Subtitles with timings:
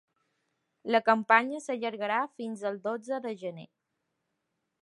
[0.95, 3.71] La campanya s’allargarà fins el dotze de gener.